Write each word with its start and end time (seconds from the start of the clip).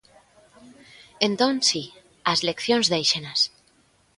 Entón, 1.27 1.53
si, 1.69 1.83
as 2.31 2.39
leccións 2.47 2.85
déixenas. 2.93 3.39